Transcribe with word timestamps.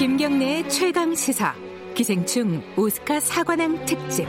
김경래의 0.00 0.66
최강 0.70 1.14
시사 1.14 1.54
기생충 1.94 2.62
오스카 2.74 3.20
사관왕 3.20 3.84
특집. 3.84 4.26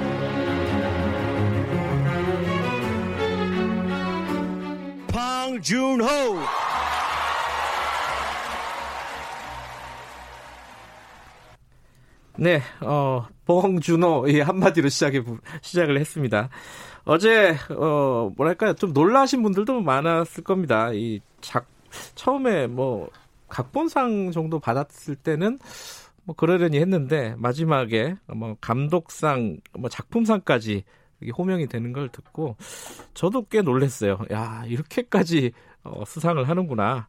방준호 5.07 6.05
네, 12.35 12.61
어, 12.81 13.25
봉준호, 13.45 14.27
이 14.27 14.41
한마디로 14.41 14.89
시작해, 14.89 15.23
시작을 15.61 15.97
했습니다. 15.97 16.49
어제, 17.05 17.55
어, 17.69 18.29
뭐랄까요, 18.35 18.73
좀 18.73 18.91
놀라신 18.91 19.41
분들도 19.41 19.79
많았을 19.79 20.43
겁니다. 20.43 20.91
이 20.91 21.21
작, 21.39 21.65
처음에 22.15 22.67
뭐, 22.67 23.09
각본상 23.51 24.31
정도 24.31 24.59
받았을 24.59 25.15
때는 25.15 25.59
뭐, 26.23 26.35
그러려니 26.35 26.77
했는데, 26.79 27.35
마지막에 27.37 28.15
뭐, 28.27 28.55
감독상, 28.61 29.57
뭐, 29.77 29.89
작품상까지 29.89 30.83
호명이 31.37 31.67
되는 31.67 31.93
걸 31.93 32.09
듣고, 32.09 32.55
저도 33.13 33.45
꽤 33.49 33.61
놀랐어요. 33.61 34.19
야, 34.31 34.63
이렇게까지, 34.67 35.51
어, 35.83 36.03
수상을 36.05 36.47
하는구나. 36.47 37.07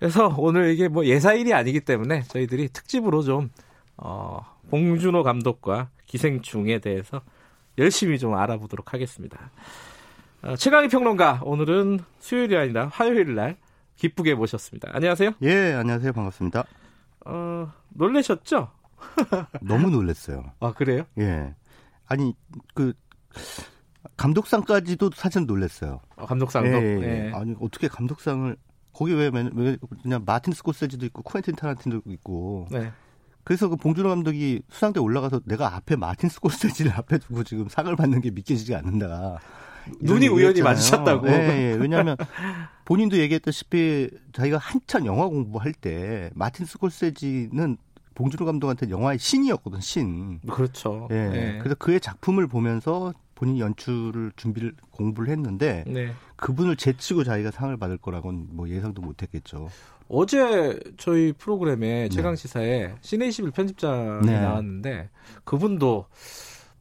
그래서 0.00 0.34
오늘 0.38 0.70
이게 0.70 0.88
뭐 0.88 1.04
예사일이 1.04 1.52
아니기 1.52 1.80
때문에 1.80 2.22
저희들이 2.22 2.70
특집으로 2.70 3.22
좀 3.22 3.50
어, 3.98 4.40
봉준호 4.70 5.22
감독과 5.22 5.90
기생충에 6.06 6.78
대해서 6.78 7.20
열심히 7.76 8.18
좀 8.18 8.34
알아보도록 8.34 8.94
하겠습니다. 8.94 9.50
어, 10.42 10.56
최강희 10.56 10.88
평론가 10.88 11.42
오늘은 11.44 12.00
수요일이 12.18 12.56
아니라 12.56 12.86
화요일 12.86 13.34
날 13.34 13.58
기쁘게 14.00 14.34
모셨습니다. 14.34 14.88
안녕하세요. 14.94 15.32
예, 15.42 15.74
안녕하세요. 15.74 16.14
반갑습니다. 16.14 16.64
어, 17.26 17.70
놀라셨죠? 17.90 18.70
너무 19.60 19.90
놀랐어요. 19.90 20.52
아, 20.58 20.72
그래요? 20.72 21.04
예. 21.18 21.54
아니, 22.06 22.34
그, 22.74 22.94
감독상까지도 24.16 25.10
사실 25.14 25.44
놀랐어요. 25.44 26.00
어, 26.16 26.24
감독상도? 26.24 26.68
예, 26.70 26.82
예. 26.82 27.02
예. 27.26 27.32
아니, 27.34 27.54
어떻게 27.60 27.88
감독상을, 27.88 28.56
거기 28.94 29.12
왜, 29.12 29.30
맨- 29.30 29.50
왜 29.54 29.76
그냥 30.02 30.22
마틴 30.24 30.54
스코세지도 30.54 31.04
있고, 31.06 31.22
쿠엔틴 31.22 31.56
타란틴도 31.56 32.00
있고. 32.06 32.68
네. 32.70 32.90
그래서 33.44 33.68
그 33.68 33.76
봉준호 33.76 34.08
감독이 34.08 34.62
수상대 34.70 34.98
올라가서 35.00 35.40
내가 35.44 35.74
앞에 35.76 35.96
마틴 35.96 36.30
스코세지를 36.30 36.92
앞에 36.96 37.18
두고 37.18 37.44
지금 37.44 37.68
상을 37.68 37.94
받는 37.96 38.22
게 38.22 38.30
믿겨지지 38.30 38.74
않는다. 38.74 39.40
눈이 40.00 40.28
우연히. 40.28 40.62
마주쳤다고. 40.62 41.28
예, 41.28 41.32
예. 41.32 41.76
왜냐하면 41.78 42.16
본인도 42.84 43.18
얘기했다시피 43.18 44.10
자기가 44.32 44.58
한참 44.58 45.06
영화 45.06 45.26
공부할 45.26 45.72
때 45.72 46.30
마틴 46.34 46.66
스코세지는 46.66 47.76
봉준호 48.14 48.44
감독한테 48.44 48.90
영화의 48.90 49.18
신이었거든, 49.18 49.80
신. 49.80 50.40
그렇죠. 50.40 51.08
예. 51.10 51.16
예. 51.16 51.58
그래서 51.58 51.74
그의 51.76 52.00
작품을 52.00 52.46
보면서 52.46 53.14
본인 53.34 53.58
연출을 53.58 54.32
준비를 54.36 54.74
공부를 54.90 55.30
했는데 55.30 55.84
네. 55.86 56.12
그분을 56.36 56.76
제치고 56.76 57.24
자기가 57.24 57.50
상을 57.50 57.74
받을 57.78 57.96
거라고는 57.96 58.48
뭐 58.50 58.68
예상도 58.68 59.00
못했겠죠. 59.00 59.70
어제 60.08 60.78
저희 60.98 61.32
프로그램에 61.32 62.10
최강 62.10 62.36
시사에 62.36 62.94
시네 63.00 63.28
21 63.28 63.52
편집장이 63.52 64.26
네. 64.26 64.40
나왔는데 64.40 65.08
그분도 65.44 66.04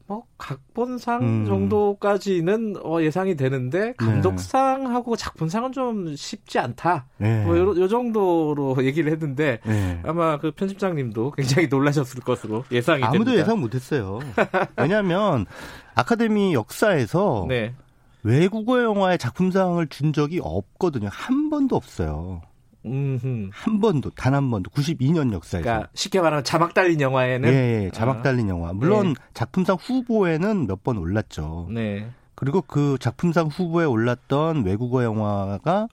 뭐 0.09 0.23
각본상 0.39 1.21
음. 1.21 1.45
정도까지는 1.45 2.77
어, 2.83 2.99
예상이 2.99 3.35
되는데 3.35 3.93
감독상하고 3.93 5.15
작품상은 5.15 5.71
좀 5.71 6.15
쉽지 6.15 6.57
않다. 6.57 7.05
예. 7.21 7.43
뭐 7.43 7.55
요, 7.55 7.79
요 7.79 7.88
정도로 7.88 8.75
얘기를 8.83 9.11
했는데 9.11 9.59
예. 9.67 9.99
아마 10.03 10.39
그 10.39 10.49
편집장님도 10.49 11.33
굉장히 11.37 11.67
놀라셨을 11.67 12.21
것으로 12.21 12.63
예상이 12.71 13.03
아무도 13.03 13.25
됩니다. 13.25 13.41
예상 13.43 13.59
못했어요. 13.61 14.19
왜냐하면 14.77 15.45
아카데미 15.93 16.55
역사에서 16.55 17.45
네. 17.48 17.75
외국어 18.23 18.81
영화의 18.81 19.19
작품상을 19.19 19.86
준 19.89 20.11
적이 20.11 20.39
없거든요. 20.42 21.09
한 21.11 21.52
번도 21.52 21.75
없어요. 21.75 22.42
음. 22.86 23.50
한 23.54 23.80
번도 23.80 24.12
단 24.12 24.34
한 24.34 24.50
번도 24.50 24.70
92년 24.72 25.34
역사에서. 25.34 25.64
그러니까 25.64 25.90
쉽게 25.94 26.22
말하면 26.22 26.44
자막 26.44 26.73
달린 26.73 27.02
영화에는 27.02 27.50
예, 27.50 27.86
예, 27.86 27.90
자막 27.92 28.17
아, 28.20 28.22
달린 28.22 28.48
영화. 28.50 28.72
물론 28.73 29.10
네. 29.10 29.14
작품상 29.34 29.76
후보에는 29.80 30.67
몇 30.67 30.84
번 30.84 30.98
올랐죠. 30.98 31.67
네. 31.72 32.10
그리고 32.36 32.62
그 32.62 32.98
작품상 33.02 33.48
후보에 33.48 33.86
올랐던 33.86 34.64
외국어 34.64 35.04
영화가 35.04 35.88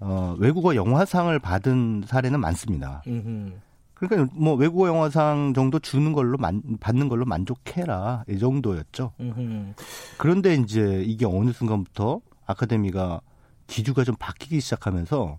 어, 0.00 0.34
외국어 0.38 0.74
영화상을 0.74 1.38
받은 1.38 2.04
사례는 2.06 2.40
많습니다. 2.40 3.02
음흠. 3.06 3.52
그러니까 3.94 4.32
뭐 4.34 4.54
외국어 4.54 4.88
영화상 4.88 5.52
정도 5.54 5.78
주는 5.78 6.12
걸로 6.12 6.36
만, 6.38 6.60
받는 6.80 7.08
걸로 7.08 7.24
만족해라 7.26 8.24
이 8.28 8.38
정도였죠. 8.38 9.12
음흠. 9.20 9.74
그런데 10.16 10.54
이제 10.54 11.04
이게 11.06 11.24
어느 11.26 11.52
순간부터 11.52 12.20
아카데미가 12.46 13.20
기주가 13.68 14.02
좀 14.02 14.16
바뀌기 14.18 14.60
시작하면서 14.60 15.38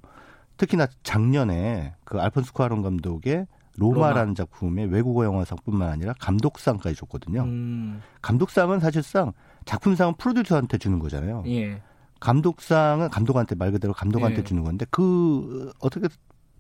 특히나 0.58 0.88
작년에 1.04 1.94
그 2.04 2.20
알폰스 2.20 2.54
쿠아론 2.54 2.82
감독의 2.82 3.48
로마라는 3.76 4.36
작품의 4.36 4.88
외국어 4.88 5.26
영화상뿐만 5.26 5.90
아니라 5.90 6.14
감독상까지 6.20 6.96
줬거든요. 6.96 7.44
음. 7.44 8.02
감독상은 8.22 8.80
사실상 8.80 9.34
작품상은 9.66 10.16
프로듀서한테 10.18 10.78
주는 10.78 11.00
거잖아요. 11.00 11.44
예. 11.48 11.82
감독상은 12.20 13.10
감독한테 13.10 13.56
말 13.56 13.72
그대로 13.72 13.94
감독한테 13.94 14.40
예. 14.40 14.44
주는 14.44 14.64
건데 14.64 14.86
그 14.92 15.72
어떻게 15.80 16.08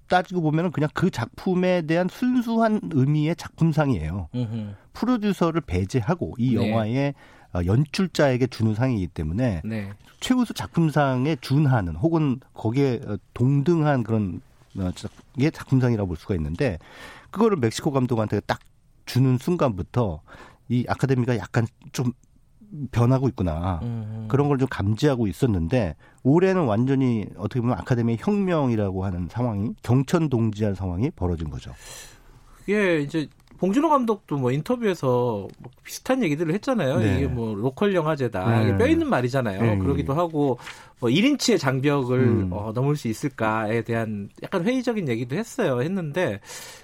따지고 0.10 0.42
보면은 0.42 0.72
그냥 0.72 0.90
그 0.94 1.10
작품에 1.10 1.84
대한 1.84 2.08
순수한 2.10 2.82
의미의 2.92 3.36
작품상이에요. 3.36 4.30
음흠. 4.34 4.74
프로듀서를 4.94 5.62
배제하고 5.62 6.36
이 6.38 6.56
네. 6.56 6.70
영화의 6.70 7.10
어, 7.10 7.14
연출자에게 7.66 8.48
주는 8.48 8.74
상이기 8.76 9.08
때문에 9.08 9.62
네. 9.64 9.92
최우수 10.20 10.54
작품상에 10.54 11.36
준하는 11.42 11.96
혹은 11.96 12.40
거기에 12.54 13.02
어, 13.06 13.18
동등한 13.34 14.04
그런 14.04 14.42
어, 14.78 14.92
작- 14.96 15.12
게 15.38 15.50
작품상이라고 15.52 16.08
볼 16.08 16.18
수가 16.18 16.36
있는데 16.36 16.80
그거를 17.32 17.58
멕시코 17.58 17.92
감독한테 17.92 18.40
딱 18.42 18.60
주는 19.06 19.38
순간부터 19.38 20.22
이 20.70 20.86
아카데미가 20.88 21.38
약간 21.38 21.68
좀 21.92 22.12
변하고 22.92 23.28
있구나. 23.28 23.80
음. 23.84 24.26
그런 24.30 24.48
걸 24.48 24.58
좀 24.58 24.68
감지하고 24.68 25.28
있었는데 25.28 25.96
올해는 26.24 26.64
완전히 26.66 27.26
어떻게 27.38 27.60
보면 27.62 27.78
아카데미의 27.78 28.18
혁명이라고 28.22 29.06
하는 29.06 29.28
상황이 29.30 29.72
경천 29.84 30.30
동지한 30.30 30.74
상황이 30.74 31.12
벌어진 31.12 31.50
거죠. 31.52 31.72
그게 32.60 33.02
이제 33.02 33.28
봉준호 33.64 33.88
감독도 33.88 34.36
뭐 34.36 34.52
인터뷰에서 34.52 35.48
뭐 35.58 35.72
비슷한 35.86 36.22
얘기들을 36.22 36.54
했잖아요. 36.56 37.00
네. 37.00 37.16
이게 37.16 37.28
뭐 37.28 37.56
로컬 37.56 37.96
영화제다. 37.96 38.60
네. 38.60 38.64
이게 38.64 38.78
뼈 38.78 38.88
있는 38.88 39.08
말이잖아요. 39.08 39.62
네. 39.62 39.78
그러기도 39.78 40.14
하고 40.14 40.60
뭐 41.00 41.10
1인치의 41.10 41.60
장벽을 41.60 42.20
음. 42.20 42.50
어, 42.52 42.74
넘을 42.76 42.98
수 42.98 43.08
있을까에 43.08 43.84
대한 43.84 44.28
약간 44.44 44.66
회의적인 44.66 45.08
얘기도 45.08 45.38
했어요. 45.38 45.82
했는데 45.82 46.42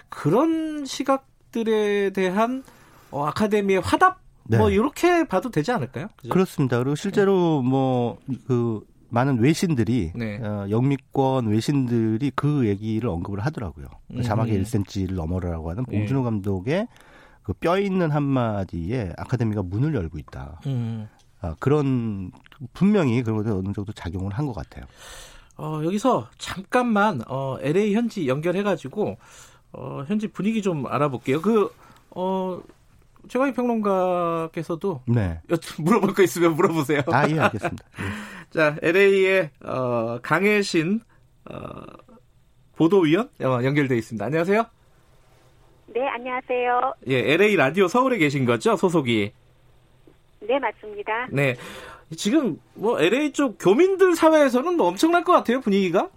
그런 0.07 0.85
시각들에 0.85 2.11
대한 2.11 2.63
어, 3.11 3.25
아카데미의 3.25 3.81
화답 3.81 4.21
뭐 4.43 4.69
네. 4.69 4.75
이렇게 4.75 5.25
봐도 5.25 5.51
되지 5.51 5.73
않을까요? 5.73 6.07
그죠? 6.15 6.29
그렇습니다. 6.29 6.77
그리고 6.77 6.95
실제로 6.95 7.61
뭐 7.61 8.19
그 8.47 8.81
많은 9.09 9.39
외신들이 9.39 10.11
네. 10.15 10.37
어, 10.41 10.67
영미권 10.69 11.47
외신들이 11.47 12.31
그 12.35 12.67
얘기를 12.67 13.09
언급을 13.09 13.39
하더라고요. 13.39 13.87
음. 14.11 14.21
자막에 14.21 14.51
1cm를 14.61 15.13
넘어라라고 15.13 15.69
하는 15.71 15.85
예. 15.91 15.97
봉준호 15.97 16.23
감독의 16.23 16.87
그 17.43 17.53
뼈 17.53 17.79
있는 17.79 18.11
한마디에 18.11 19.13
아카데미가 19.17 19.63
문을 19.63 19.95
열고 19.95 20.19
있다. 20.19 20.61
음. 20.67 21.07
아, 21.41 21.55
그런 21.59 22.31
분명히 22.73 23.23
그런 23.23 23.37
것에 23.37 23.49
어느 23.49 23.71
정도 23.73 23.91
작용을 23.93 24.33
한 24.33 24.45
것 24.45 24.53
같아요. 24.53 24.85
어, 25.57 25.81
여기서 25.83 26.27
잠깐만 26.37 27.21
어, 27.27 27.57
LA 27.61 27.93
현지 27.95 28.27
연결해가지고 28.27 29.17
어, 29.73 30.03
현지 30.07 30.27
분위기 30.27 30.61
좀 30.61 30.85
알아볼게요. 30.85 31.41
그 31.41 31.73
어, 32.11 32.61
최강희 33.27 33.53
평론가께서도 33.53 35.01
네. 35.07 35.41
여- 35.51 35.57
물어볼 35.79 36.13
거 36.13 36.23
있으면 36.23 36.55
물어보세요. 36.55 37.01
아, 37.07 37.27
예, 37.29 37.39
알겠습니다. 37.39 37.83
예. 37.99 38.03
자, 38.49 38.75
LA의 38.81 39.49
어, 39.63 40.19
강혜신 40.21 41.01
어, 41.49 41.81
보도위원 42.75 43.29
어, 43.41 43.63
연결돼 43.63 43.95
있습니다. 43.97 44.25
안녕하세요. 44.25 44.65
네, 45.87 46.07
안녕하세요. 46.07 46.93
예, 47.07 47.33
LA 47.33 47.55
라디오 47.55 47.87
서울에 47.87 48.17
계신 48.17 48.45
거죠, 48.45 48.75
소속이. 48.75 49.31
네, 50.41 50.59
맞습니다. 50.59 51.27
네. 51.31 51.55
지금 52.15 52.59
뭐 52.73 52.99
LA 52.99 53.33
쪽 53.33 53.57
교민들 53.59 54.15
사회에서는 54.15 54.77
뭐 54.77 54.87
엄청날 54.87 55.23
것 55.23 55.33
같아요, 55.33 55.61
분위기가. 55.61 56.09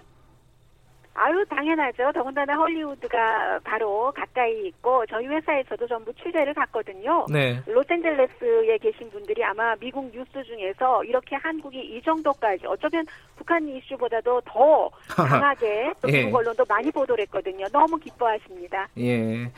아유, 1.15 1.45
당연하죠. 1.49 2.11
더군다나 2.15 2.55
헐리우드가 2.55 3.61
바로 3.65 4.11
가까이 4.13 4.69
있고 4.69 5.05
저희 5.07 5.27
회사에서도 5.27 5.87
전부 5.87 6.13
취재를 6.15 6.55
갔거든요. 6.55 7.27
네. 7.31 7.61
로스앤젤레스에 7.67 8.79
계신 8.79 9.11
분들이 9.11 9.45
아마 9.45 9.75
미국 9.77 10.11
뉴스 10.13 10.43
중에서 10.43 11.05
이렇게 11.05 11.37
한국이 11.37 11.79
이 11.79 12.01
정도까지 12.03 12.67
어쩌면 12.67 13.05
북한 13.37 13.69
이슈보다도 13.69 14.41
더 14.47 14.91
강하게 15.09 15.93
또 16.01 16.09
예. 16.09 16.25
미국 16.25 16.39
언론도 16.39 16.65
많이 16.67 16.91
보도를 16.91 17.23
했거든요. 17.23 17.67
너무 17.73 17.99
기뻐하십니다. 17.99 18.89
예. 18.99 19.53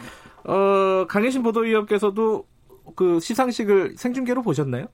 어, 0.45 1.06
강혜신 1.09 1.43
보도위원께서도 1.43 2.45
그 2.97 3.21
시상식을 3.21 3.97
생중계로 3.97 4.43
보셨나요? 4.43 4.87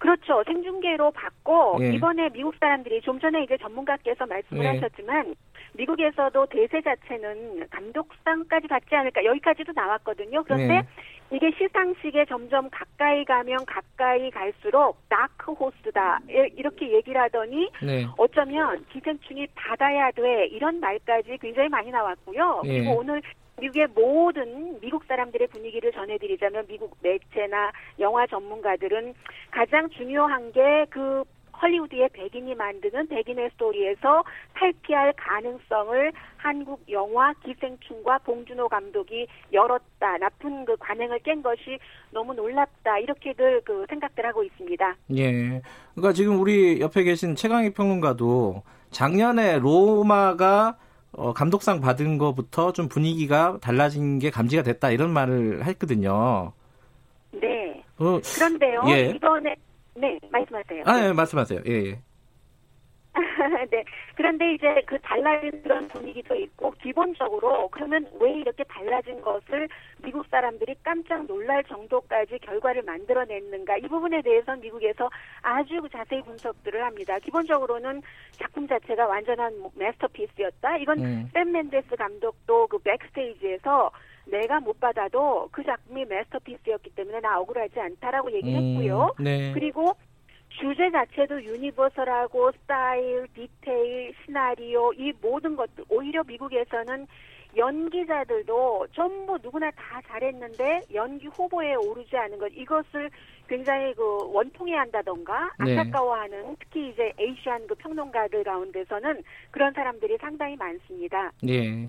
그렇죠. 0.00 0.42
생중계로 0.46 1.10
받고 1.12 1.76
예. 1.82 1.92
이번에 1.92 2.30
미국 2.30 2.54
사람들이 2.58 3.02
좀 3.02 3.20
전에 3.20 3.44
이제 3.44 3.56
전문가께서 3.58 4.26
말씀을 4.26 4.64
예. 4.64 4.68
하셨지만 4.68 5.34
미국에서도 5.74 6.46
대세 6.46 6.80
자체는 6.80 7.68
감독상까지 7.70 8.66
받지 8.66 8.94
않을까 8.94 9.22
여기까지도 9.24 9.72
나왔거든요. 9.74 10.42
그런데 10.42 10.76
예. 10.76 10.82
이게 11.30 11.50
시상식에 11.52 12.24
점점 12.24 12.68
가까이 12.70 13.24
가면 13.26 13.66
가까이 13.66 14.30
갈수록 14.30 14.96
다크 15.10 15.52
호스다 15.52 16.20
예, 16.30 16.48
이렇게 16.56 16.90
얘기를 16.90 17.20
하더니 17.20 17.70
네. 17.82 18.06
어쩌면 18.16 18.84
기생충이 18.92 19.48
받아야 19.54 20.10
돼 20.12 20.46
이런 20.46 20.80
말까지 20.80 21.36
굉장히 21.42 21.68
많이 21.68 21.90
나왔고요. 21.90 22.62
예. 22.64 22.78
그리고 22.78 22.96
오늘 22.96 23.20
미국의 23.60 23.88
모든 23.94 24.78
미국 24.80 25.04
사람들의 25.04 25.48
분위기를 25.48 25.92
전해드리자면 25.92 26.66
미국 26.66 26.96
매체나 27.02 27.72
영화 27.98 28.26
전문가들은 28.26 29.14
가장 29.50 29.88
중요한 29.90 30.50
게그 30.52 31.24
헐리우드의 31.60 32.08
백인이 32.12 32.54
만드는 32.54 33.08
백인의 33.08 33.50
스토리에서 33.50 34.24
탈피할 34.54 35.12
가능성을 35.16 36.12
한국 36.38 36.80
영화 36.90 37.34
기생충과 37.44 38.18
봉준호 38.18 38.68
감독이 38.68 39.26
열었다. 39.52 40.16
나쁜 40.18 40.64
그 40.64 40.76
관행을 40.78 41.18
깬 41.18 41.42
것이 41.42 41.78
너무 42.10 42.32
놀랍다. 42.32 42.98
이렇게들 42.98 43.60
그 43.64 43.84
생각들 43.90 44.24
하고 44.24 44.42
있습니다. 44.42 44.96
예. 45.16 45.60
그러니까 45.94 46.12
지금 46.14 46.40
우리 46.40 46.80
옆에 46.80 47.02
계신 47.02 47.36
최강희 47.36 47.74
평론가도 47.74 48.62
작년에 48.90 49.58
로마가 49.58 50.78
어, 51.12 51.32
감독상 51.32 51.80
받은 51.80 52.18
거부터 52.18 52.72
좀 52.72 52.88
분위기가 52.88 53.58
달라진 53.60 54.18
게 54.18 54.30
감지가 54.30 54.62
됐다 54.62 54.90
이런 54.90 55.10
말을 55.10 55.64
했거든요. 55.66 56.52
네. 57.32 57.82
어, 57.98 58.20
그런데요. 58.22 58.82
예. 58.88 59.10
이번에 59.10 59.54
네, 59.94 60.18
말씀하세요. 60.30 60.82
아, 60.86 61.04
예, 61.04 61.12
말씀하세요. 61.12 61.60
예, 61.66 61.72
예. 61.72 62.02
네. 63.70 63.84
그런데 64.14 64.54
이제 64.54 64.82
그 64.86 64.98
달라진 65.00 65.62
그런 65.62 65.88
분위기도 65.88 66.34
있고 66.34 66.70
기본적으로 66.82 67.68
그러면 67.68 68.06
왜 68.20 68.32
이렇게 68.32 68.62
달라진 68.64 69.20
것을 69.20 69.68
미국 70.02 70.26
사람들이 70.30 70.76
깜짝 70.82 71.26
놀랄 71.26 71.64
정도까지 71.64 72.38
결과를 72.38 72.82
만들어냈는가 72.82 73.78
이 73.78 73.82
부분에 73.82 74.22
대해서는 74.22 74.60
미국에서 74.60 75.10
아주 75.42 75.80
자세히 75.92 76.22
분석들을 76.22 76.82
합니다. 76.82 77.18
기본적으로는 77.18 78.02
작품 78.32 78.68
자체가 78.68 79.06
완전한 79.06 79.58
뭐 79.58 79.70
masterpiece였다. 79.74 80.76
이건 80.78 81.00
음. 81.00 81.30
샘 81.32 81.50
멘데스 81.50 81.96
감독도 81.96 82.68
그 82.68 82.78
backstage에서 82.78 83.90
내가 84.26 84.60
못 84.60 84.78
받아도 84.78 85.48
그 85.50 85.64
작품이 85.64 86.04
masterpiece였기 86.04 86.90
때문에 86.90 87.20
나 87.20 87.40
억울하지 87.40 87.80
않다라고 87.80 88.30
얘기를 88.32 88.60
했고요. 88.60 89.14
음, 89.18 89.24
네. 89.24 89.52
그리고 89.52 89.96
주제 90.60 90.90
자체도 90.90 91.42
universal하고 91.42 92.52
스타일, 92.52 93.26
디테일, 93.34 94.14
시나리오 94.24 94.92
이 94.92 95.12
모든 95.20 95.56
것들 95.56 95.84
오히려 95.88 96.22
미국에서는 96.24 97.06
연기자들도 97.56 98.86
전부 98.94 99.38
누구나 99.42 99.70
다 99.72 100.00
잘했는데 100.06 100.82
연기 100.94 101.26
후보에 101.26 101.74
오르지 101.74 102.16
않은 102.16 102.38
것 102.38 102.46
이것을 102.54 103.10
굉장히 103.48 103.92
그 103.94 104.02
원통해 104.32 104.74
한다던가 104.74 105.50
네. 105.64 105.76
안타까워하는 105.76 106.56
특히 106.60 106.90
이제 106.90 107.12
에이시안 107.18 107.66
그 107.66 107.74
평론가들 107.74 108.44
가운데서는 108.44 109.22
그런 109.50 109.72
사람들이 109.72 110.16
상당히 110.20 110.54
많습니다. 110.56 111.32
예. 111.48 111.88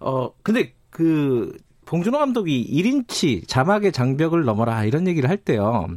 어, 0.00 0.32
근데 0.42 0.72
그 0.90 1.56
봉준호 1.90 2.18
감독이 2.18 2.64
1인치 2.70 3.48
자막의 3.48 3.90
장벽을 3.90 4.44
넘어라 4.44 4.84
이런 4.84 5.08
얘기를 5.08 5.28
할 5.28 5.36
때요. 5.36 5.88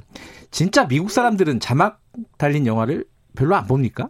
진짜 0.49 0.87
미국 0.87 1.11
사람들은 1.11 1.59
자막 1.59 2.01
달린 2.39 2.65
영화를 2.65 3.05
별로 3.37 3.55
안 3.55 3.67
봅니까? 3.67 4.09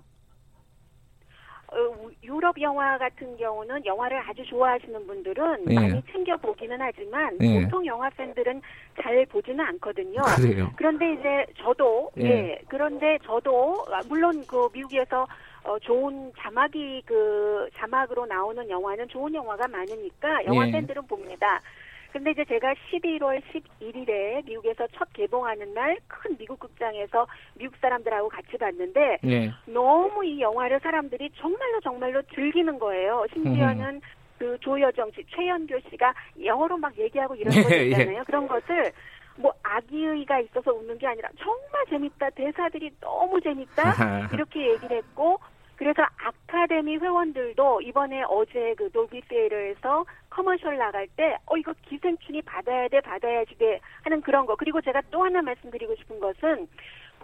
어, 1.67 1.75
우- 1.75 2.11
유럽 2.23 2.55
영화 2.61 2.97
같은 2.97 3.35
경우는 3.35 3.85
영화를 3.85 4.17
아주 4.17 4.45
좋아하시는 4.45 5.05
분들은 5.05 5.65
예. 5.71 5.75
많이 5.75 6.01
챙겨 6.09 6.37
보기는 6.37 6.77
하지만 6.79 7.37
예. 7.41 7.63
보통 7.65 7.85
영화 7.85 8.09
팬들은 8.11 8.61
잘 9.01 9.25
보지는 9.25 9.59
않거든요. 9.59 10.21
그래요. 10.37 10.71
그런데 10.77 11.13
이제 11.15 11.45
저도 11.61 12.09
예. 12.17 12.23
예. 12.23 12.61
그런데 12.69 13.17
저도 13.25 13.85
아, 13.91 13.99
물론 14.07 14.41
그 14.47 14.69
미국에서 14.71 15.27
어, 15.63 15.79
좋은 15.79 16.31
자막이 16.37 17.03
그 17.05 17.69
자막으로 17.75 18.25
나오는 18.25 18.69
영화는 18.69 19.07
좋은 19.07 19.33
영화가 19.33 19.67
많으니까 19.67 20.43
영화 20.45 20.67
예. 20.67 20.71
팬들은 20.71 21.07
봅니다. 21.07 21.61
근데 22.11 22.29
이제 22.31 22.45
제가 22.45 22.73
11월 22.91 23.41
11일에 23.79 24.45
미국에서 24.45 24.85
첫 24.93 25.11
개봉하는 25.13 25.73
날 25.73 25.97
큰 26.07 26.37
미국 26.37 26.59
극장에서 26.59 27.25
미국 27.55 27.75
사람들하고 27.77 28.29
같이 28.29 28.55
봤는데 28.57 29.17
예. 29.25 29.51
너무 29.65 30.23
이 30.25 30.39
영화를 30.39 30.79
사람들이 30.81 31.29
정말로 31.37 31.79
정말로 31.81 32.21
즐기는 32.33 32.77
거예요. 32.77 33.25
심지어는 33.33 33.99
그 34.37 34.57
조여정 34.59 35.11
씨, 35.15 35.23
최연교 35.35 35.79
씨가 35.89 36.13
영어로 36.43 36.77
막 36.77 36.95
얘기하고 36.97 37.35
이런 37.35 37.63
거 37.63 37.75
예, 37.75 37.85
있잖아요. 37.87 38.23
그런 38.25 38.47
것을 38.47 38.91
뭐 39.37 39.51
악의가 39.63 40.39
있어서 40.41 40.71
웃는 40.71 40.97
게 40.99 41.07
아니라 41.07 41.29
정말 41.39 41.85
재밌다. 41.89 42.29
대사들이 42.31 42.91
너무 43.01 43.41
재밌다. 43.41 44.29
이렇게 44.33 44.71
얘기를 44.73 44.97
했고 44.97 45.39
그래서 45.75 46.03
아카데미 46.17 46.97
회원들도 46.97 47.81
이번에 47.81 48.23
어제 48.29 48.73
그 48.77 48.89
돌비 48.91 49.21
세일에서 49.27 50.05
커머셜 50.29 50.77
나갈 50.77 51.07
때 51.15 51.35
어 51.45 51.57
이거 51.57 51.73
기생충이 51.87 52.41
받아야 52.43 52.87
돼 52.87 52.99
받아야지 53.01 53.55
돼 53.57 53.79
하는 54.03 54.21
그런 54.21 54.45
거. 54.45 54.55
그리고 54.55 54.81
제가 54.81 55.01
또 55.11 55.23
하나 55.23 55.41
말씀드리고 55.41 55.95
싶은 55.95 56.19
것은 56.19 56.67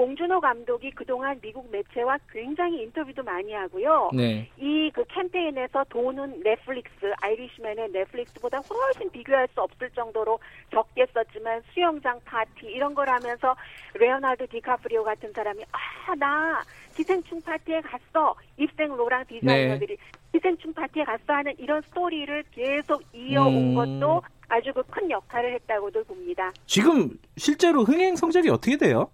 봉준호 0.04 0.40
감독이 0.40 0.92
그동안 0.92 1.38
미국 1.42 1.70
매체와 1.70 2.18
굉장히 2.32 2.84
인터뷰도 2.84 3.22
많이 3.22 3.52
하고요. 3.52 4.12
네. 4.14 4.50
이 4.58 4.80
그 4.94 5.04
캠페인에서 5.08 5.84
도는 5.90 6.42
넷플릭스, 6.42 7.12
아이리시맨의 7.22 7.90
넷플릭스보다 7.92 8.58
훨씬 8.60 9.10
비교할 9.12 9.48
수 9.54 9.62
없을 9.62 9.90
정도로 9.92 10.40
적게 10.72 11.06
썼지만 11.14 11.62
수영장 11.74 12.20
파티 12.26 12.66
이런 12.66 12.96
걸 12.96 13.08
하면서 13.10 13.56
레오나르도 13.94 14.48
디카프리오 14.48 15.04
같은 15.04 15.32
사람이 15.34 15.64
아, 15.72 16.16
나 16.16 16.64
기생충 16.96 17.42
파티에 17.42 17.82
갔어. 17.82 18.34
입생 18.58 18.88
로랑 18.96 19.26
디자이너들이 19.28 19.98
기생충 20.32 20.74
파티에 20.74 21.04
갔어 21.04 21.34
하는 21.34 21.54
이런 21.60 21.82
스토리를 21.84 22.44
계속 22.52 23.04
이어온 23.14 23.54
음. 23.54 23.76
것도 23.76 24.22
아주 24.48 24.74
그 24.74 24.82
큰 24.90 25.12
역할을 25.12 25.54
했다고들 25.56 26.06
봅니다. 26.06 26.52
지금 26.66 27.12
실제로 27.38 27.84
흥행 27.84 28.16
성적이 28.16 28.50
어떻게 28.50 28.76
돼요? 28.78 29.12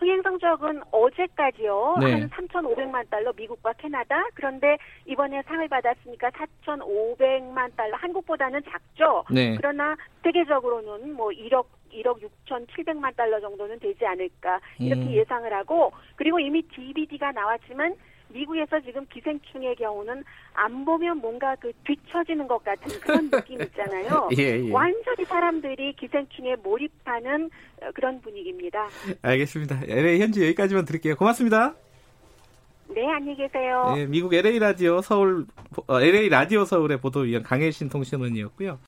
흥행 0.00 0.22
성적은 0.22 0.80
어제까지요. 0.90 1.96
네. 2.00 2.12
한 2.12 2.30
3,500만 2.30 3.08
달러 3.10 3.32
미국과 3.36 3.74
캐나다. 3.74 4.24
그런데 4.34 4.78
이번에 5.06 5.42
상을 5.42 5.68
받았으니까 5.68 6.30
4,500만 6.30 7.76
달러. 7.76 7.96
한국보다는 7.98 8.62
작죠. 8.64 9.24
네. 9.30 9.56
그러나 9.58 9.94
세계적으로는 10.22 11.12
뭐 11.12 11.28
1억 11.28 11.66
1억 11.92 12.22
6,700만 12.46 13.14
달러 13.16 13.40
정도는 13.40 13.78
되지 13.80 14.06
않을까 14.06 14.60
이렇게 14.78 15.02
음. 15.02 15.10
예상을 15.10 15.52
하고 15.52 15.92
그리고 16.14 16.38
이미 16.38 16.62
DVD가 16.62 17.32
나왔지만 17.32 17.94
미국에서 18.32 18.80
지금 18.80 19.06
기생충의 19.12 19.76
경우는 19.76 20.24
안 20.54 20.84
보면 20.84 21.18
뭔가 21.18 21.54
그 21.56 21.72
뒤처지는 21.84 22.48
것 22.48 22.62
같은 22.64 23.00
그런 23.00 23.30
느낌 23.30 23.60
있잖아요. 23.62 24.28
예, 24.38 24.64
예. 24.64 24.70
완전히 24.72 25.24
사람들이 25.24 25.94
기생충에 25.94 26.56
몰입하는 26.56 27.50
어, 27.82 27.90
그런 27.94 28.20
분위기입니다. 28.20 28.88
알겠습니다. 29.22 29.80
LA 29.86 30.20
현지 30.20 30.42
여기까지만 30.42 30.84
드릴게요. 30.84 31.16
고맙습니다. 31.16 31.74
네, 32.88 33.06
안녕히 33.06 33.36
계세요. 33.36 33.94
예, 33.96 34.06
미국 34.06 34.34
LA 34.34 34.58
라디오 34.58 35.00
서울 35.00 35.46
어, 35.86 36.00
LA 36.00 36.28
라디오 36.28 36.64
서울의 36.64 37.00
보도위원 37.00 37.44
강혜신 37.44 37.88
통신원이었고요. 37.88 38.80